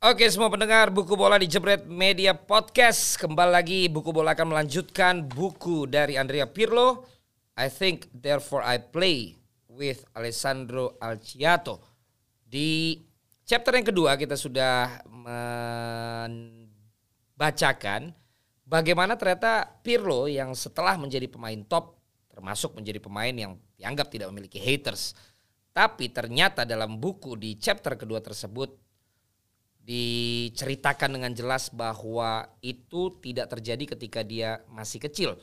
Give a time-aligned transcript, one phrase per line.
[0.00, 3.20] Oke semua pendengar buku bola di Jebret Media Podcast.
[3.20, 7.04] Kembali lagi buku bola akan melanjutkan buku dari Andrea Pirlo
[7.60, 9.36] I think therefore I play
[9.68, 11.84] with Alessandro Alciato.
[12.40, 12.96] Di
[13.44, 15.04] chapter yang kedua kita sudah
[17.36, 18.08] membacakan
[18.64, 22.00] Bagaimana ternyata Pirlo yang setelah menjadi pemain top
[22.32, 25.12] Termasuk menjadi pemain yang dianggap tidak memiliki haters
[25.76, 28.88] Tapi ternyata dalam buku di chapter kedua tersebut
[29.80, 35.40] diceritakan dengan jelas bahwa itu tidak terjadi ketika dia masih kecil.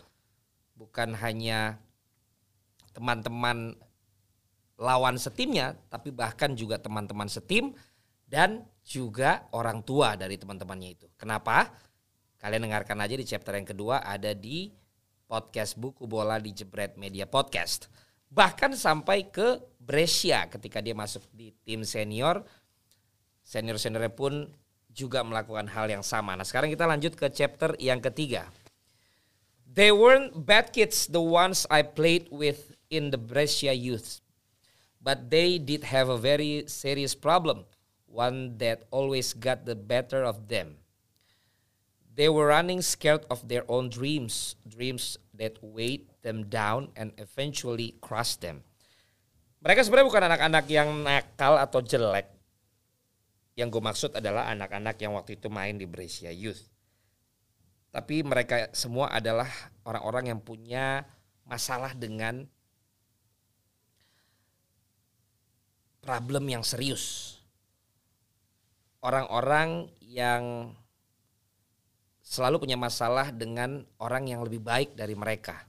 [0.77, 1.81] Bukan hanya
[2.93, 3.73] teman-teman
[4.77, 7.73] lawan setimnya, tapi bahkan juga teman-teman setim
[8.29, 11.07] dan juga orang tua dari teman-temannya itu.
[11.17, 11.73] Kenapa?
[12.37, 14.69] Kalian dengarkan aja di chapter yang kedua ada di
[15.25, 17.89] podcast buku bola di Jebret Media Podcast.
[18.29, 22.45] Bahkan sampai ke Brescia ketika dia masuk di tim senior
[23.47, 24.51] senior-seniornya pun
[24.91, 26.35] juga melakukan hal yang sama.
[26.35, 28.51] Nah sekarang kita lanjut ke chapter yang ketiga.
[29.63, 34.19] They weren't bad kids the ones I played with in the Brescia youth.
[34.99, 37.63] But they did have a very serious problem.
[38.09, 40.81] One that always got the better of them.
[42.17, 44.57] They were running scared of their own dreams.
[44.65, 48.65] Dreams that weighed them down and eventually crushed them.
[49.61, 52.36] Mereka sebenarnya bukan anak-anak yang nakal atau jelek
[53.57, 56.61] yang gue maksud adalah anak-anak yang waktu itu main di Brescia Youth.
[57.89, 59.49] Tapi mereka semua adalah
[59.81, 61.01] orang-orang yang punya
[61.41, 62.45] masalah dengan
[66.05, 67.35] problem yang serius.
[69.01, 70.77] Orang-orang yang
[72.21, 75.65] selalu punya masalah dengan orang yang lebih baik dari mereka.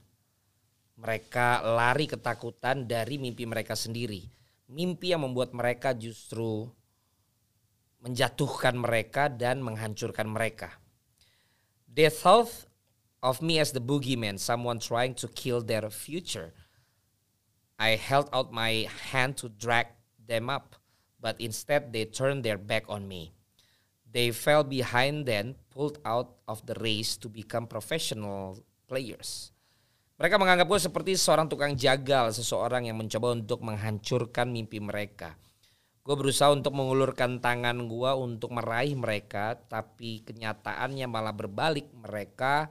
[1.01, 4.29] Mereka lari ketakutan dari mimpi mereka sendiri.
[4.69, 6.69] Mimpi yang membuat mereka justru
[7.99, 10.79] menjatuhkan mereka dan menghancurkan mereka.
[11.89, 12.69] They thought
[13.19, 16.55] of me as the boogeyman, someone trying to kill their future.
[17.79, 20.75] I held out my hand to drag them up,
[21.19, 23.35] but instead they turned their back on me.
[24.09, 28.57] They fell behind then, pulled out of the race to become professional
[28.89, 29.53] players.
[30.19, 35.39] Mereka menganggap gue seperti seorang tukang jagal, seseorang yang mencoba untuk menghancurkan mimpi mereka.
[36.09, 41.85] Gue berusaha untuk mengulurkan tangan gue untuk meraih mereka, tapi kenyataannya malah berbalik.
[41.93, 42.65] Mereka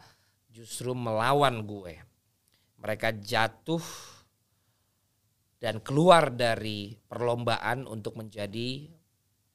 [0.51, 2.03] justru melawan gue.
[2.83, 3.79] Mereka jatuh
[5.63, 8.91] dan keluar dari perlombaan untuk menjadi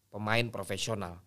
[0.07, 1.19] pemain profesional.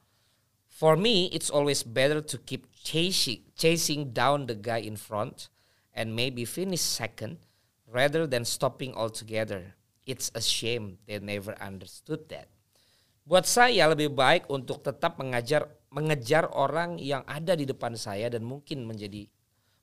[0.65, 5.53] For me, it's always better to keep chasing, chasing down the guy in front
[5.93, 7.37] and maybe finish second
[7.85, 9.76] rather than stopping altogether.
[10.07, 12.47] It's a shame they never understood that.
[13.27, 18.47] Buat saya lebih baik untuk tetap mengajar mengejar orang yang ada di depan saya dan
[18.47, 19.27] mungkin menjadi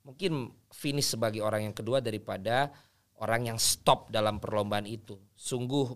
[0.08, 2.72] mungkin finish sebagai orang yang kedua daripada
[3.20, 5.20] orang yang stop dalam perlombaan itu.
[5.36, 5.92] Sungguh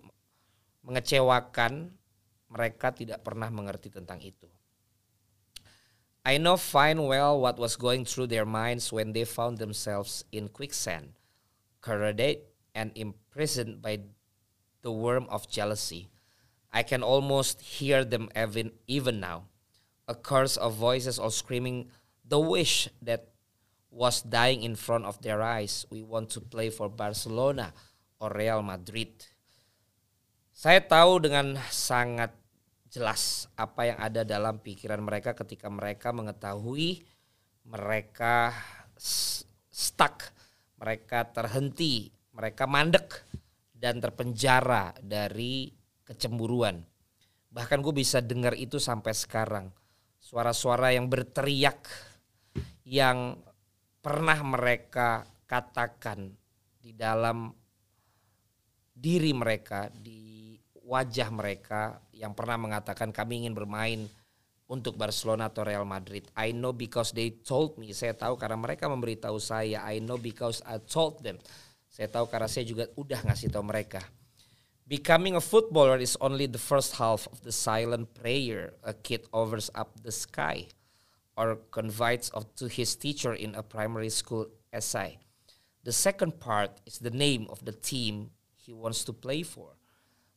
[0.83, 1.91] mengecewakan
[2.51, 4.47] mereka tidak pernah mengerti tentang itu.
[6.27, 10.51] I know fine well what was going through their minds when they found themselves in
[10.51, 11.15] quicksand,
[11.79, 12.43] corroded
[12.75, 14.03] and imprisoned by
[14.87, 16.07] the worm of jealousy.
[16.71, 19.51] I can almost hear them even, even now.
[20.07, 21.91] A chorus of voices all screaming
[22.23, 23.27] the wish that
[23.91, 25.83] was dying in front of their eyes.
[25.91, 27.75] We want to play for Barcelona
[28.23, 29.27] or Real Madrid.
[30.55, 32.31] Saya tahu dengan sangat
[32.87, 37.03] jelas apa yang ada dalam pikiran mereka ketika mereka mengetahui
[37.67, 38.55] mereka
[39.67, 40.31] stuck,
[40.79, 43.27] mereka terhenti, mereka mandek
[43.77, 45.69] dan terpenjara dari
[46.01, 46.81] kecemburuan.
[47.53, 49.69] Bahkan gue bisa dengar itu sampai sekarang.
[50.17, 51.87] Suara-suara yang berteriak
[52.83, 53.37] yang
[54.01, 56.33] pernah mereka katakan
[56.81, 57.53] di dalam
[58.97, 64.07] diri mereka, di wajah mereka yang pernah mengatakan kami ingin bermain
[64.67, 66.27] untuk Barcelona atau Real Madrid.
[66.35, 67.95] I know because they told me.
[67.95, 69.83] Saya tahu karena mereka memberitahu saya.
[69.83, 71.39] I know because I told them.
[71.97, 74.05] Saya tahu karena saya juga udah ngasih tahu mereka.
[74.85, 79.73] Becoming a footballer is only the first half of the silent prayer a kid offers
[79.73, 80.69] up the sky
[81.33, 85.17] or confides of to his teacher in a primary school essay.
[85.81, 89.73] The second part is the name of the team he wants to play for.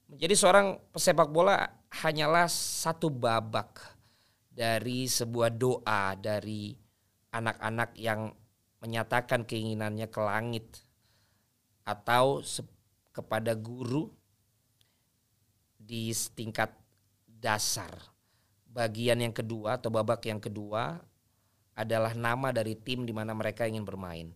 [0.08, 1.60] Menjadi seorang pesepak bola
[2.00, 3.84] hanyalah satu babak
[4.48, 6.72] dari sebuah doa dari
[7.36, 8.32] anak-anak yang
[8.80, 10.88] menyatakan keinginannya ke langit
[11.90, 12.38] atau
[13.10, 14.06] kepada guru
[15.74, 16.70] di tingkat
[17.26, 17.90] dasar
[18.70, 21.02] bagian yang kedua atau babak yang kedua
[21.74, 24.30] adalah nama dari tim di mana mereka ingin bermain.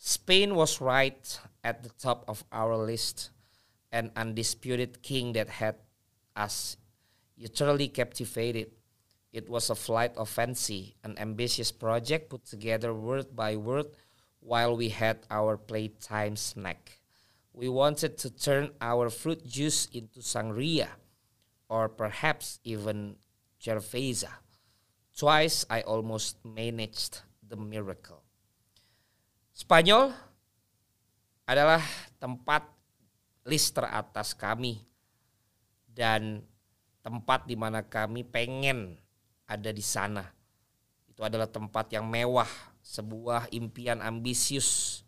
[0.00, 1.20] Spain was right
[1.60, 3.30] at the top of our list,
[3.92, 5.76] an undisputed king that had
[6.32, 6.80] us
[7.36, 8.72] utterly captivated.
[9.30, 13.92] It was a flight of fancy, an ambitious project put together word by word
[14.40, 17.00] while we had our playtime snack.
[17.52, 20.88] We wanted to turn our fruit juice into sangria,
[21.68, 23.16] or perhaps even
[23.60, 24.40] cerveza.
[25.12, 28.24] Twice I almost managed the miracle.
[29.52, 30.16] Spanyol
[31.44, 31.84] adalah
[32.16, 32.64] tempat
[33.44, 34.80] list teratas kami
[35.90, 36.40] dan
[37.04, 38.96] tempat di mana kami pengen
[39.44, 40.24] ada di sana.
[41.10, 42.48] Itu adalah tempat yang mewah,
[42.90, 45.02] sebuah impian ambisius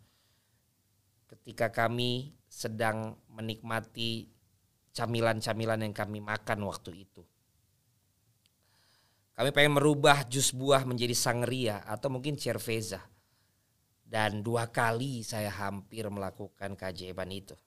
[1.27, 4.31] ketika kami sedang menikmati
[4.95, 7.27] camilan-camilan yang kami makan waktu itu.
[9.33, 13.03] Kami pengen merubah jus buah menjadi sangria atau mungkin cerveza.
[14.05, 17.57] Dan dua kali saya hampir melakukan keajaiban itu.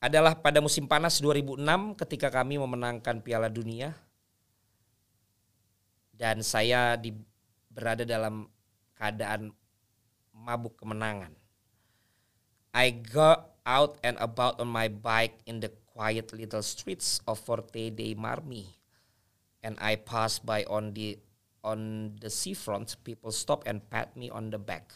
[0.00, 1.60] Adalah pada musim panas 2006
[2.00, 3.92] ketika kami memenangkan Piala Dunia.
[6.16, 7.12] Dan saya di,
[7.78, 8.50] berada dalam
[8.98, 9.54] keadaan
[10.34, 11.30] mabuk kemenangan.
[12.74, 17.94] I got out and about on my bike in the quiet little streets of Forte
[17.94, 18.66] de Marmi
[19.62, 21.22] and I pass by on the
[21.62, 24.94] on the seafront, people stop and pat me on the back.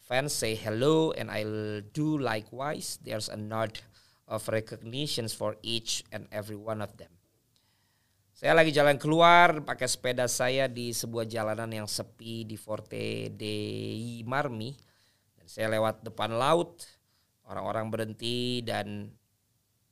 [0.00, 3.00] Fans say hello and I'll do likewise.
[3.00, 3.80] There's a nod
[4.28, 7.08] of recognitions for each and every one of them.
[8.34, 13.54] Saya lagi jalan keluar pakai sepeda saya di sebuah jalanan yang sepi di Forte de
[14.26, 14.74] Marmi.
[15.38, 16.82] Dan saya lewat depan laut,
[17.46, 19.14] orang-orang berhenti dan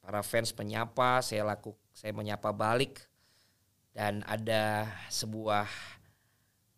[0.02, 3.06] para fans menyapa, saya laku saya menyapa balik
[3.94, 5.70] dan ada sebuah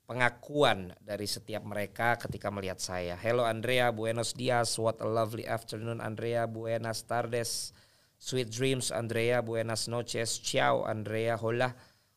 [0.05, 3.17] pengakuan dari setiap mereka ketika melihat saya.
[3.17, 7.73] Hello Andrea, buenos dias, what a lovely afternoon Andrea, buenas tardes,
[8.19, 11.75] sweet dreams Andrea, buenas noches, ciao Andrea, hola.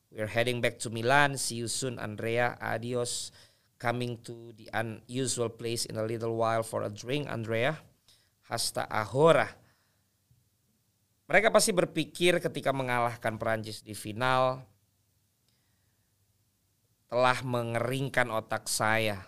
[0.07, 3.31] We're heading back to Milan, see you soon Andrea, adios.
[3.77, 7.77] Coming to the unusual place in a little while for a drink Andrea.
[8.49, 9.53] Hasta ahora.
[11.29, 14.65] Mereka pasti berpikir ketika mengalahkan Perancis di final,
[17.11, 19.27] telah mengeringkan otak saya.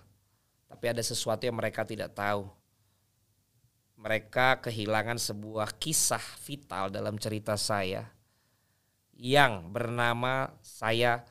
[0.65, 2.47] Tapi ada sesuatu yang mereka tidak tahu.
[3.99, 8.07] Mereka kehilangan sebuah kisah vital dalam cerita saya
[9.11, 11.27] yang bernama saya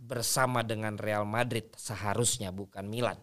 [0.00, 3.20] bersama dengan Real Madrid seharusnya bukan Milan.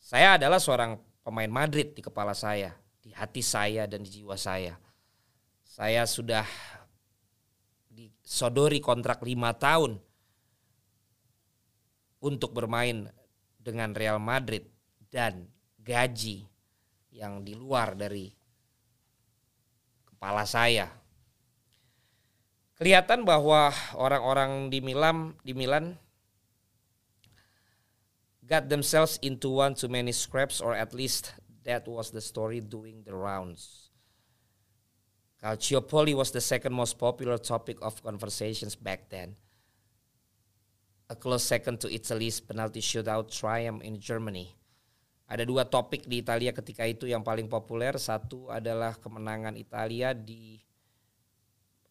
[0.00, 2.72] Saya adalah seorang pemain Madrid di kepala saya,
[3.04, 4.80] di hati saya dan di jiwa saya.
[5.60, 6.48] Saya sudah
[7.92, 10.00] disodori kontrak lima tahun
[12.24, 13.12] untuk bermain
[13.60, 14.64] dengan Real Madrid
[15.12, 15.44] dan
[15.76, 16.48] gaji
[17.10, 18.30] yang di luar dari
[20.06, 20.90] kepala saya.
[22.80, 26.00] Kelihatan bahwa orang-orang di Milan di Milan
[28.48, 33.04] got themselves into one too many scraps or at least that was the story doing
[33.04, 33.92] the rounds.
[35.40, 39.36] Calciopoli was the second most popular topic of conversations back then
[41.10, 44.54] a close second to Italy's penalty shootout triumph in Germany.
[45.30, 47.94] Ada dua topik di Italia ketika itu yang paling populer.
[48.02, 50.58] Satu adalah kemenangan Italia di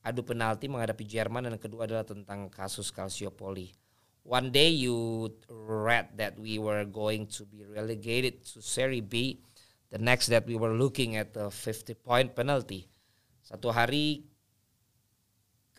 [0.03, 3.71] adu penalti menghadapi Jerman dan kedua adalah tentang kasus Calciopoli.
[4.27, 9.39] One day you read that we were going to be relegated to Serie B.
[9.87, 12.91] The next that we were looking at the 50 point penalty.
[13.39, 14.27] Satu hari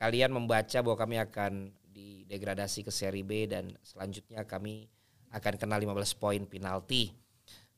[0.00, 1.76] kalian membaca bahwa kami akan
[2.30, 4.86] degradasi ke seri B dan selanjutnya kami
[5.34, 7.10] akan kena 15 poin penalti.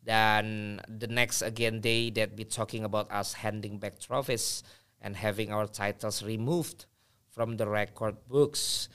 [0.02, 4.66] Dan the next again day that be talking about us handing back trophies
[4.98, 6.90] and having our titles removed
[7.30, 8.90] from the record books.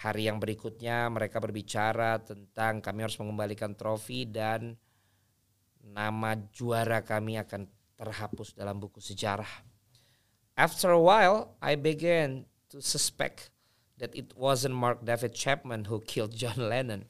[0.00, 4.78] Hari yang berikutnya mereka berbicara tentang kami harus mengembalikan trofi dan
[5.82, 7.66] nama juara kami akan
[7.98, 9.48] terhapus dalam buku sejarah.
[10.54, 13.50] After a while, I began to suspect
[13.98, 17.06] that it wasn't Mark David Chapman who killed John Lennon.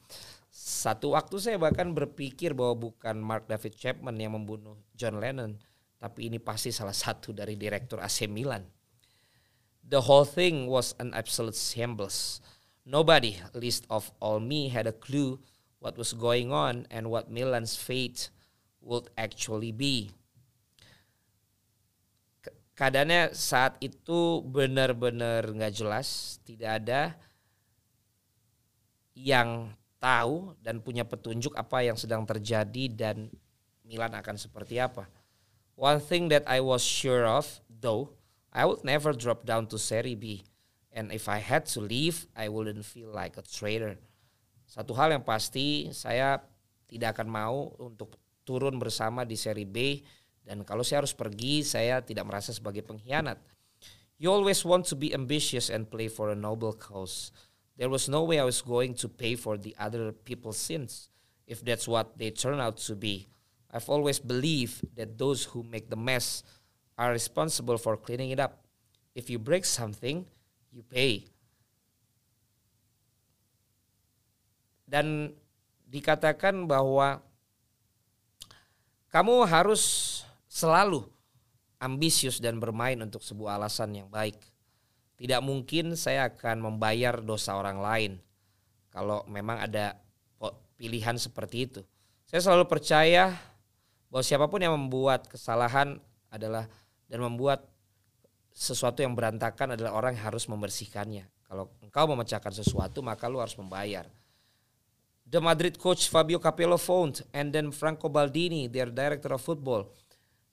[0.69, 5.57] Satu waktu saya bahkan berpikir bahwa bukan Mark David Chapman yang membunuh John Lennon,
[5.97, 8.61] tapi ini pasti salah satu dari direktur AC Milan.
[9.81, 12.37] The whole thing was an absolute shambles.
[12.85, 15.41] Nobody, least of all me, had a clue
[15.81, 18.29] what was going on and what Milan's fate
[18.77, 20.13] would actually be.
[22.79, 27.01] keadaannya saat itu benar-benar nggak jelas, tidak ada
[29.19, 33.29] yang tahu dan punya petunjuk apa yang sedang terjadi dan
[33.83, 35.05] Milan akan seperti apa.
[35.79, 38.15] One thing that I was sure of, though,
[38.51, 40.43] I would never drop down to Serie B.
[40.89, 43.95] And if I had to leave, I wouldn't feel like a traitor.
[44.65, 46.41] Satu hal yang pasti, saya
[46.89, 50.01] tidak akan mau untuk turun bersama di Serie B
[50.49, 53.37] dan kalau saya harus pergi, saya tidak merasa sebagai pengkhianat.
[54.17, 57.29] You always want to be ambitious and play for a noble cause.
[57.79, 61.07] There was no way I was going to pay for the other people's sins
[61.47, 63.31] if that's what they turn out to be.
[63.71, 66.43] I've always believed that those who make the mess
[66.99, 68.59] are responsible for cleaning it up.
[69.15, 70.27] If you break something,
[70.75, 71.31] you pay.
[74.83, 75.31] Dan
[75.87, 77.23] dikatakan bahwa
[79.07, 79.81] kamu harus
[80.51, 81.07] selalu
[81.79, 84.35] ambisius dan bermain untuk sebuah alasan yang baik.
[85.19, 88.11] Tidak mungkin saya akan membayar dosa orang lain
[88.87, 89.99] kalau memang ada
[90.79, 91.81] pilihan seperti itu.
[92.23, 93.35] Saya selalu percaya
[94.07, 95.99] bahwa siapa pun yang membuat kesalahan
[96.31, 96.71] adalah
[97.11, 97.67] dan membuat
[98.55, 101.27] sesuatu yang berantakan adalah orang yang harus membersihkannya.
[101.43, 104.07] Kalau engkau memecahkan sesuatu maka lu harus membayar.
[105.27, 109.91] The Madrid coach Fabio Capello phoned and then Franco Baldini, their director of football,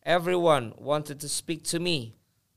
[0.07, 2.15] Everyone wanted to speak to me.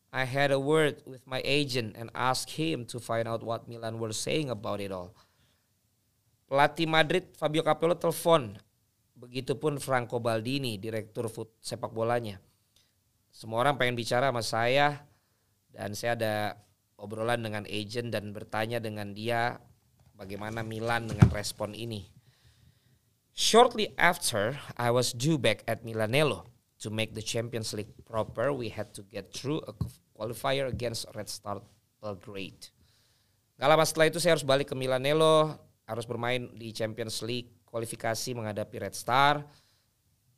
[0.10, 4.02] I had a word with my agent and asked him to find out what Milan
[4.02, 5.14] were saying about it all.
[6.50, 8.58] Pelatih Madrid Fabio Capello telepon.
[9.20, 12.40] Begitupun Franco Baldini, direktur foot, sepak bolanya.
[13.30, 15.04] Semua orang pengen bicara sama saya
[15.70, 16.36] dan saya ada
[16.96, 19.60] obrolan dengan agent dan bertanya dengan dia
[20.16, 22.08] bagaimana Milan dengan respon ini.
[23.36, 26.50] Shortly after, I was due back at Milanello
[26.80, 29.74] to make the Champions League proper, we had to get through a
[30.16, 31.60] qualifier against Red Star
[32.00, 32.72] Belgrade.
[33.60, 38.32] Gak lama setelah itu saya harus balik ke Milanello, harus bermain di Champions League kualifikasi
[38.32, 39.44] menghadapi Red Star.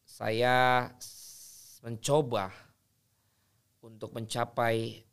[0.02, 0.90] Saya
[1.86, 2.50] mencoba
[3.86, 5.06] untuk mencapai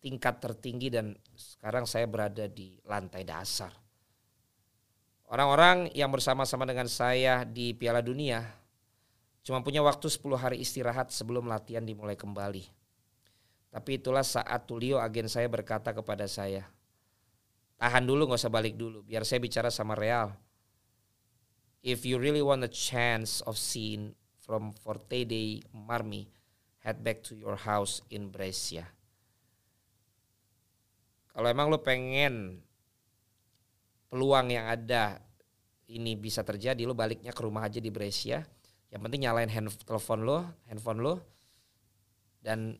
[0.00, 3.72] tingkat tertinggi dan sekarang saya berada di lantai dasar.
[5.26, 8.65] Orang-orang yang bersama-sama dengan saya di Piala Dunia
[9.46, 12.66] Cuma punya waktu 10 hari istirahat sebelum latihan dimulai kembali.
[13.70, 16.66] Tapi itulah saat Tulio agen saya berkata kepada saya,
[17.78, 20.34] tahan dulu gak usah balik dulu, biar saya bicara sama Real.
[21.86, 26.26] If you really want a chance of seeing from Forte dei Marmi,
[26.82, 28.90] head back to your house in Brescia.
[31.30, 32.58] Kalau emang lo pengen
[34.10, 35.22] peluang yang ada
[35.86, 38.55] ini bisa terjadi, lo baliknya ke rumah aja di Brescia
[38.90, 41.14] yang penting nyalain hand telepon lo, handphone lo
[42.42, 42.78] dan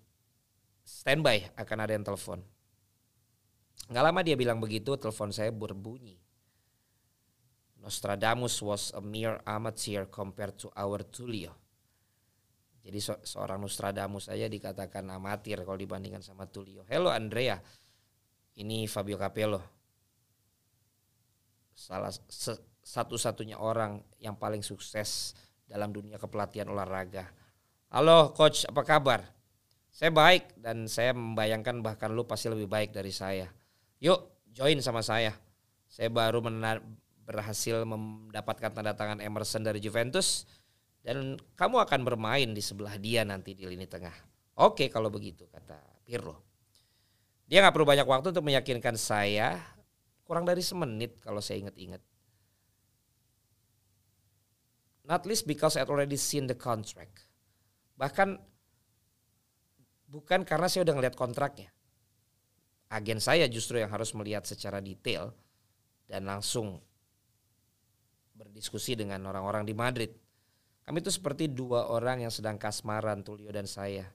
[0.87, 2.39] standby akan ada yang telepon.
[3.91, 6.19] Nggak lama dia bilang begitu, telepon saya berbunyi.
[7.83, 11.55] Nostradamus was a mere amateur compared to our Tulio.
[12.87, 16.87] Jadi so seorang Nostradamus saja dikatakan amatir kalau dibandingkan sama Tulio.
[16.87, 17.59] Hello Andrea,
[18.59, 19.63] ini Fabio Capello.
[21.75, 22.11] Salah
[22.83, 25.35] satu-satunya orang yang paling sukses
[25.67, 27.27] dalam dunia kepelatihan olahraga.
[27.91, 29.21] Halo coach, apa kabar?
[29.91, 33.51] Saya baik dan saya membayangkan bahkan lu pasti lebih baik dari saya.
[33.99, 35.35] Yuk, join sama saya.
[35.87, 36.43] Saya baru
[37.27, 40.47] berhasil mendapatkan tanda tangan Emerson dari Juventus
[41.03, 44.15] dan kamu akan bermain di sebelah dia nanti di lini tengah.
[44.59, 46.43] Oke kalau begitu kata Pirlo.
[47.47, 49.59] Dia nggak perlu banyak waktu untuk meyakinkan saya
[50.27, 52.03] kurang dari semenit kalau saya ingat-ingat.
[55.07, 57.23] Not least because I already seen the contract.
[57.95, 58.35] Bahkan
[60.11, 61.71] bukan karena saya udah ngeliat kontraknya.
[62.91, 65.31] Agen saya justru yang harus melihat secara detail
[66.11, 66.83] dan langsung
[68.35, 70.11] berdiskusi dengan orang-orang di Madrid.
[70.87, 74.07] Kami itu seperti dua orang yang sedang kasmaran, Tulio dan saya.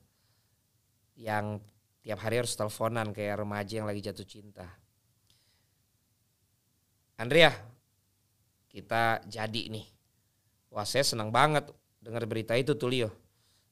[1.15, 1.63] Yang
[2.03, 4.67] tiap hari harus teleponan kayak remaja yang lagi jatuh cinta.
[7.19, 7.51] Andrea,
[8.71, 10.00] kita jadi nih
[10.71, 11.67] Wah saya senang banget
[11.99, 13.11] dengar berita itu tuh Leo.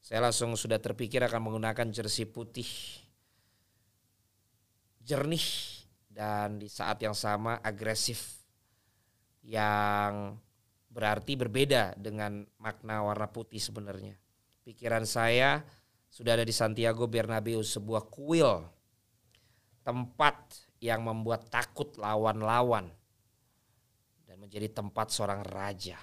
[0.00, 2.68] Saya langsung sudah terpikir akan menggunakan jersey putih
[5.00, 5.44] jernih
[6.12, 8.44] dan di saat yang sama agresif
[9.40, 10.36] yang
[10.92, 14.14] berarti berbeda dengan makna warna putih sebenarnya.
[14.60, 15.64] Pikiran saya
[16.12, 18.60] sudah ada di Santiago Bernabeu sebuah kuil
[19.80, 20.36] tempat
[20.84, 22.92] yang membuat takut lawan-lawan
[24.28, 25.96] dan menjadi tempat seorang raja.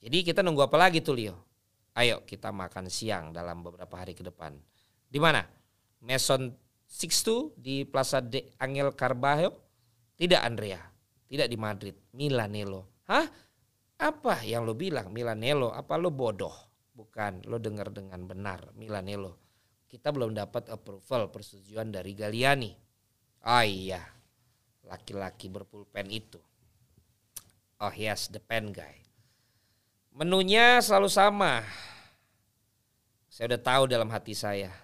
[0.00, 1.36] Jadi kita nunggu apa lagi tuh Leo?
[2.00, 4.56] Ayo kita makan siang dalam beberapa hari ke depan.
[5.04, 5.44] Di mana?
[6.00, 6.48] Mason
[6.88, 9.52] Sixto di Plaza de Angel Carbajo?
[10.16, 10.80] Tidak Andrea,
[11.28, 13.04] tidak di Madrid, Milanello.
[13.08, 13.24] Hah?
[14.00, 15.72] Apa yang lo bilang Milanello?
[15.72, 16.52] Apa lo bodoh?
[16.96, 19.36] Bukan, lo dengar dengan benar Milanello.
[19.88, 22.72] Kita belum dapat approval persetujuan dari Galiani.
[23.48, 24.00] Oh iya,
[24.84, 26.40] laki-laki berpulpen itu.
[27.80, 28.99] Oh yes, the pen guy.
[30.10, 31.62] Menunya selalu sama.
[33.30, 34.74] Saya udah tahu dalam hati saya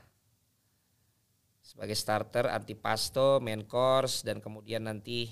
[1.76, 5.28] sebagai starter antipasto, main course dan kemudian nanti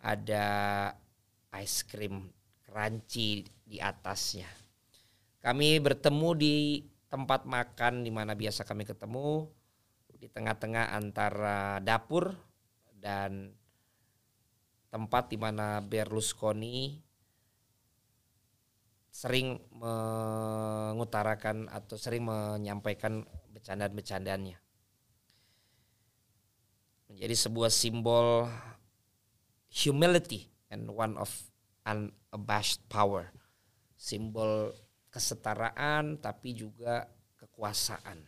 [0.00, 0.88] ada
[1.60, 2.32] ice cream
[2.64, 4.48] crunchy di atasnya.
[5.44, 6.56] Kami bertemu di
[7.12, 9.52] tempat makan di mana biasa kami ketemu
[10.16, 12.32] di tengah-tengah antara dapur
[12.96, 13.52] dan
[14.88, 17.04] tempat di mana Berlusconi
[19.20, 23.20] sering mengutarakan atau sering menyampaikan
[23.52, 24.56] bercandaan-bercandanya
[27.10, 28.48] menjadi sebuah simbol
[29.68, 31.28] humility and one of
[31.84, 33.28] unabashed power.
[33.98, 34.72] Simbol
[35.12, 38.24] kesetaraan tapi juga kekuasaan.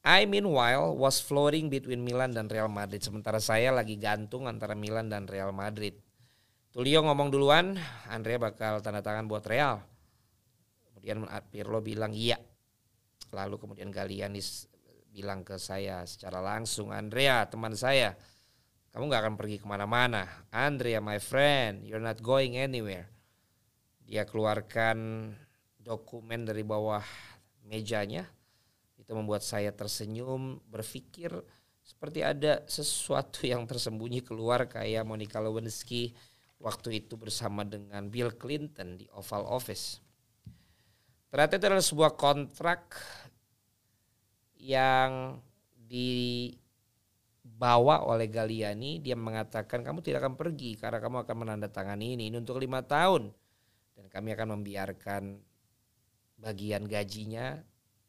[0.00, 3.04] I meanwhile was floating between Milan dan Real Madrid.
[3.04, 5.94] Sementara saya lagi gantung antara Milan dan Real Madrid.
[6.70, 7.74] Tulio ngomong duluan,
[8.06, 9.82] Andrea bakal tanda tangan buat Real.
[10.86, 12.38] Kemudian Pirlo bilang iya.
[13.34, 14.70] Lalu kemudian Galianis
[15.10, 18.14] bilang ke saya secara langsung, Andrea teman saya,
[18.94, 20.30] kamu gak akan pergi ke mana-mana.
[20.54, 23.10] Andrea my friend, you're not going anywhere.
[24.06, 25.26] Dia keluarkan
[25.74, 27.02] dokumen dari bawah
[27.66, 28.30] mejanya.
[28.94, 31.34] Itu membuat saya tersenyum, berpikir
[31.82, 36.14] seperti ada sesuatu yang tersembunyi keluar kayak Monica Lewinsky
[36.60, 39.96] waktu itu bersama dengan Bill Clinton di Oval Office.
[41.32, 43.00] Ternyata itu adalah sebuah kontrak
[44.60, 45.40] yang
[45.88, 46.44] dibawa
[48.04, 52.28] oleh Galiani dia mengatakan kamu tidak akan pergi karena kamu akan menandatangani ini.
[52.28, 53.32] Ini untuk lima tahun.
[53.96, 55.22] Dan kami akan membiarkan
[56.40, 57.56] bagian gajinya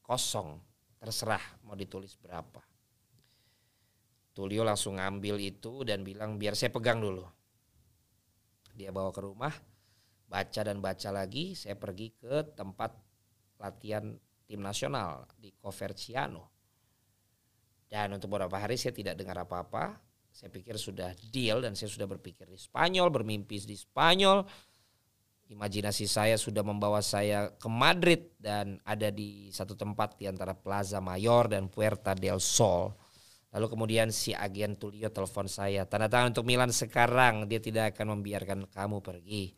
[0.04, 0.60] kosong.
[1.00, 2.60] Terserah mau ditulis berapa.
[4.32, 7.41] Tulio langsung ngambil itu dan bilang biar saya pegang dulu
[8.82, 9.54] dia bawa ke rumah
[10.26, 12.96] baca dan baca lagi saya pergi ke tempat
[13.62, 14.16] latihan
[14.50, 16.50] tim nasional di Coverciano.
[17.92, 20.00] Dan untuk beberapa hari saya tidak dengar apa-apa.
[20.32, 24.48] Saya pikir sudah deal dan saya sudah berpikir di Spanyol, bermimpi di Spanyol.
[25.52, 31.04] Imajinasi saya sudah membawa saya ke Madrid dan ada di satu tempat di antara Plaza
[31.04, 32.96] Mayor dan Puerta del Sol.
[33.52, 38.20] Lalu kemudian si agen Tulio telepon saya, tanda tangan untuk Milan sekarang, dia tidak akan
[38.20, 39.52] membiarkan kamu pergi.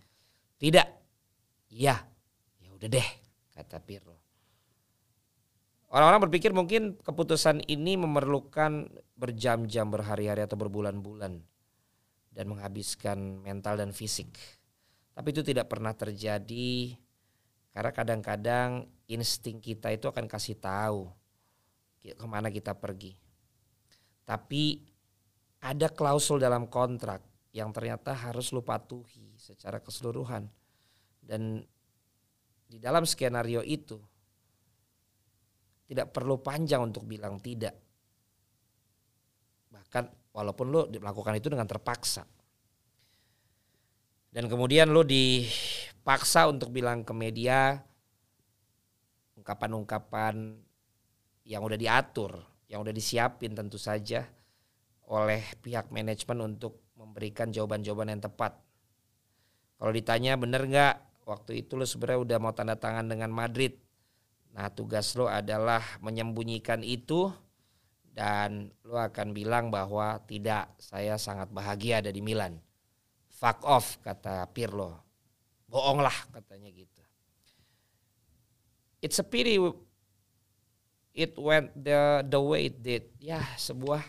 [0.57, 0.87] Tidak.
[1.69, 2.01] Iya.
[2.57, 3.09] Ya udah deh,
[3.53, 4.17] kata Pirlo.
[5.93, 11.37] Orang-orang berpikir mungkin keputusan ini memerlukan berjam-jam, berhari-hari atau berbulan-bulan
[12.33, 14.33] dan menghabiskan mental dan fisik.
[15.13, 16.97] Tapi itu tidak pernah terjadi
[17.69, 21.13] karena kadang-kadang insting kita itu akan kasih tahu
[22.01, 23.22] ke mana kita pergi.
[24.23, 24.79] Tapi
[25.63, 30.47] ada klausul dalam kontrak yang ternyata harus lu patuhi secara keseluruhan.
[31.23, 31.63] Dan
[32.67, 33.95] di dalam skenario itu
[35.87, 37.77] tidak perlu panjang untuk bilang tidak.
[39.69, 42.25] Bahkan walaupun lo melakukan itu dengan terpaksa.
[44.33, 47.77] Dan kemudian lo dipaksa untuk bilang ke media
[49.37, 50.57] ungkapan-ungkapan
[51.45, 54.27] yang udah diatur, yang udah disiapin tentu saja
[55.09, 58.55] oleh pihak manajemen untuk memberikan jawaban-jawaban yang tepat.
[59.77, 60.95] Kalau ditanya bener nggak
[61.27, 63.83] waktu itu lo sebenarnya udah mau tanda tangan dengan Madrid,
[64.53, 67.33] Nah tugas lo adalah menyembunyikan itu
[68.13, 72.61] dan lo akan bilang bahwa tidak saya sangat bahagia ada di Milan.
[73.33, 75.01] Fuck off kata Pirlo.
[75.65, 77.01] Bohong lah katanya gitu.
[79.01, 79.57] It's a pity
[81.13, 83.05] it went the the way it did.
[83.21, 84.01] Ya sebuah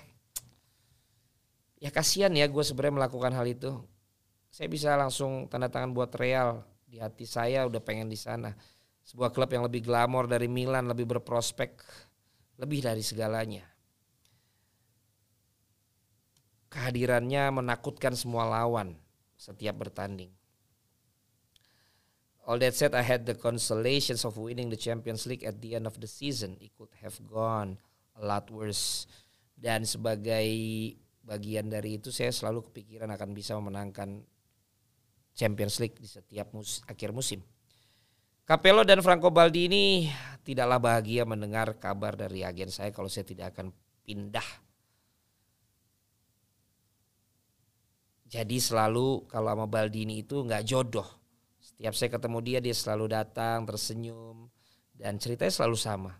[1.79, 3.73] ya kasihan ya gue sebenarnya melakukan hal itu.
[4.49, 8.55] Saya bisa langsung tanda tangan buat Real di hati saya udah pengen di sana
[9.05, 11.77] sebuah klub yang lebih glamor dari Milan, lebih berprospek,
[12.57, 13.69] lebih dari segalanya.
[16.73, 18.99] Kehadirannya menakutkan semua lawan
[19.38, 20.33] setiap bertanding.
[22.44, 25.88] All that said, I had the consolations of winning the Champions League at the end
[25.88, 26.61] of the season.
[26.61, 27.80] It could have gone
[28.20, 29.09] a lot worse.
[29.57, 30.44] Dan sebagai
[31.24, 34.20] bagian dari itu, saya selalu kepikiran akan bisa memenangkan
[35.33, 37.40] Champions League di setiap mus akhir musim.
[38.44, 39.85] Capello dan Franco Baldi ini
[40.44, 43.72] tidaklah bahagia mendengar kabar dari agen saya kalau saya tidak akan
[44.04, 44.44] pindah.
[48.28, 51.23] Jadi selalu kalau sama Baldini itu nggak jodoh.
[51.74, 54.46] Setiap saya ketemu dia dia selalu datang tersenyum
[54.94, 56.12] dan ceritanya selalu sama.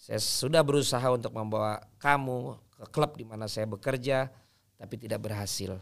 [0.00, 4.32] Saya sudah berusaha untuk membawa kamu ke klub di mana saya bekerja
[4.80, 5.76] tapi tidak berhasil.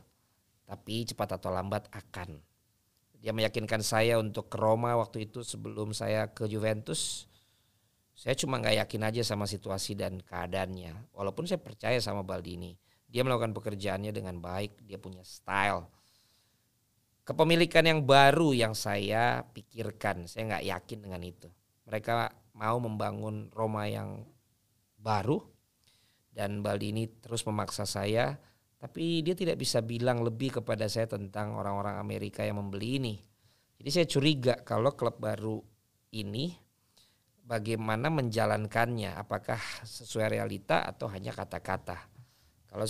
[0.66, 2.42] Tapi cepat atau lambat akan.
[3.14, 7.30] Dia meyakinkan saya untuk ke Roma waktu itu sebelum saya ke Juventus.
[8.18, 11.14] Saya cuma nggak yakin aja sama situasi dan keadaannya.
[11.14, 12.74] Walaupun saya percaya sama Baldini.
[13.06, 15.86] Dia melakukan pekerjaannya dengan baik, dia punya style.
[17.30, 21.46] Kepemilikan yang baru yang saya pikirkan, saya nggak yakin dengan itu.
[21.86, 24.26] Mereka mau membangun Roma yang
[24.98, 25.38] baru
[26.34, 28.34] dan Baldini terus memaksa saya
[28.80, 33.14] tapi dia tidak bisa bilang lebih kepada saya tentang orang-orang Amerika yang membeli ini.
[33.76, 35.60] Jadi saya curiga kalau klub baru
[36.16, 36.56] ini
[37.44, 42.08] bagaimana menjalankannya, apakah sesuai realita atau hanya kata-kata.
[42.72, 42.88] Kalau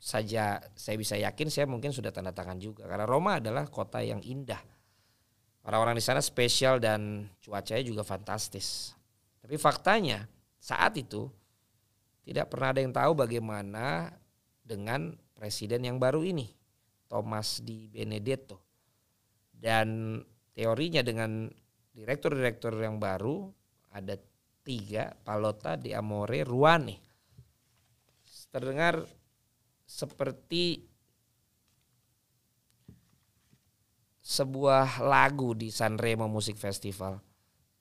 [0.00, 4.24] saja saya bisa yakin saya mungkin sudah tanda tangan juga karena Roma adalah kota yang
[4.24, 4.58] indah.
[5.60, 8.96] Orang-orang di sana spesial dan cuacanya juga fantastis.
[9.44, 10.24] Tapi faktanya
[10.56, 11.28] saat itu
[12.24, 14.08] tidak pernah ada yang tahu bagaimana
[14.64, 16.48] dengan presiden yang baru ini,
[17.04, 18.56] Thomas Di Benedetto.
[19.52, 20.16] Dan
[20.56, 21.52] teorinya dengan
[21.92, 23.52] direktur-direktur yang baru
[23.92, 24.16] ada
[24.64, 26.96] tiga, Palota, Di Amore, Ruane.
[28.48, 29.04] Terdengar
[29.90, 30.86] seperti
[34.22, 37.18] sebuah lagu di Sanremo Music Festival.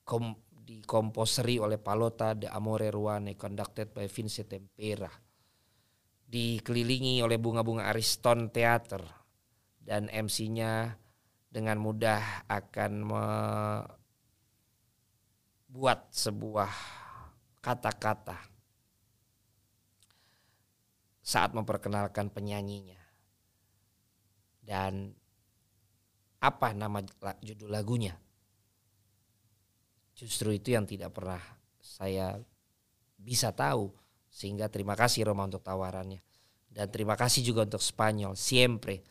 [0.01, 5.13] Kom, dikomposeri oleh Palota de Amore Ruane conducted by Vincent Tempera.
[6.29, 9.05] Dikelilingi oleh bunga-bunga Ariston Theater
[9.77, 10.97] dan MC-nya
[11.49, 12.91] dengan mudah akan
[15.69, 16.73] membuat sebuah
[17.61, 18.58] kata-kata
[21.29, 22.97] saat memperkenalkan penyanyinya.
[24.65, 25.13] Dan
[26.41, 27.05] apa nama
[27.45, 28.17] judul lagunya?
[30.17, 31.39] Justru itu yang tidak pernah
[31.77, 32.41] saya
[33.13, 33.93] bisa tahu
[34.33, 36.25] sehingga terima kasih Roma untuk tawarannya.
[36.69, 39.05] Dan terima kasih juga untuk Spanyol, siempre.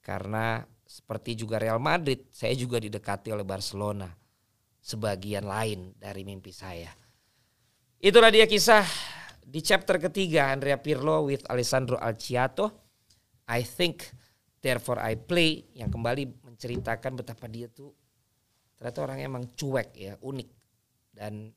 [0.00, 4.12] Karena seperti juga Real Madrid, saya juga didekati oleh Barcelona.
[4.80, 6.92] Sebagian lain dari mimpi saya.
[7.98, 8.84] Itulah dia kisah
[9.46, 12.82] di chapter ketiga Andrea Pirlo with Alessandro Alciato.
[13.46, 14.02] I think
[14.58, 17.94] therefore I play yang kembali menceritakan betapa dia tuh
[18.74, 20.48] ternyata orang emang cuek ya, unik
[21.14, 21.54] dan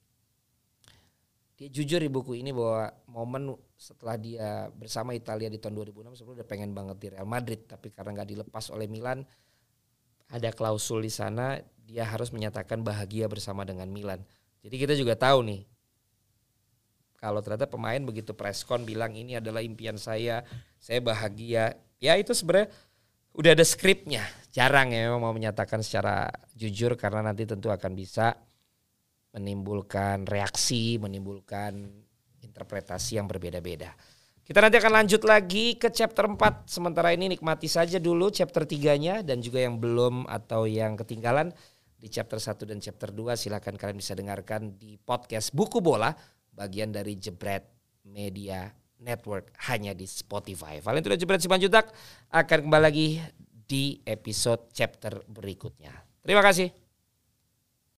[1.58, 6.40] dia jujur di buku ini bahwa momen setelah dia bersama Italia di tahun 2006 sebelum
[6.40, 9.26] udah pengen banget di Real Madrid tapi karena nggak dilepas oleh Milan
[10.30, 14.22] ada klausul di sana dia harus menyatakan bahagia bersama dengan Milan.
[14.62, 15.66] Jadi kita juga tahu nih
[17.20, 20.40] kalau ternyata pemain begitu preskon bilang ini adalah impian saya,
[20.80, 21.76] saya bahagia.
[22.00, 22.72] Ya itu sebenarnya
[23.36, 24.24] udah ada skripnya.
[24.56, 28.40] Jarang ya memang mau menyatakan secara jujur karena nanti tentu akan bisa
[29.36, 31.92] menimbulkan reaksi, menimbulkan
[32.40, 33.94] interpretasi yang berbeda-beda.
[34.42, 36.66] Kita nanti akan lanjut lagi ke chapter 4.
[36.66, 41.54] Sementara ini nikmati saja dulu chapter 3-nya dan juga yang belum atau yang ketinggalan
[42.00, 46.16] di chapter 1 dan chapter 2 silakan kalian bisa dengarkan di podcast Buku Bola
[46.60, 47.64] bagian dari Jebret
[48.04, 48.68] Media
[49.00, 50.84] Network hanya di Spotify.
[50.84, 51.96] Valentina Jebret Simanjutak
[52.36, 55.96] akan kembali lagi di episode chapter berikutnya.
[56.20, 56.89] Terima kasih.